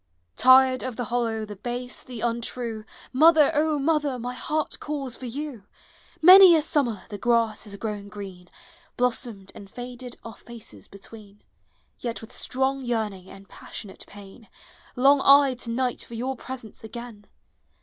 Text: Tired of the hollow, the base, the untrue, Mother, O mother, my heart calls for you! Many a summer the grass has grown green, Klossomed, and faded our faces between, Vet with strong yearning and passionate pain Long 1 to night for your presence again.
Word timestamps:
Tired 0.35 0.81
of 0.81 0.95
the 0.95 1.03
hollow, 1.13 1.45
the 1.45 1.55
base, 1.55 2.01
the 2.01 2.21
untrue, 2.21 2.85
Mother, 3.13 3.51
O 3.53 3.77
mother, 3.77 4.17
my 4.17 4.33
heart 4.33 4.79
calls 4.79 5.15
for 5.15 5.27
you! 5.27 5.65
Many 6.23 6.55
a 6.55 6.61
summer 6.63 7.03
the 7.09 7.19
grass 7.19 7.65
has 7.65 7.75
grown 7.75 8.09
green, 8.09 8.49
Klossomed, 8.97 9.51
and 9.53 9.69
faded 9.69 10.17
our 10.23 10.37
faces 10.37 10.87
between, 10.87 11.43
Vet 12.01 12.19
with 12.19 12.33
strong 12.35 12.83
yearning 12.83 13.29
and 13.29 13.47
passionate 13.47 14.05
pain 14.07 14.47
Long 14.95 15.19
1 15.19 15.57
to 15.57 15.69
night 15.69 16.03
for 16.03 16.15
your 16.15 16.35
presence 16.35 16.83
again. 16.83 17.27